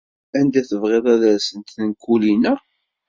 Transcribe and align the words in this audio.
Anda 0.37 0.61
tebɣiḍ 0.69 1.05
ad 1.13 1.23
rsent 1.35 1.73
tenkulin-a? 1.75 2.53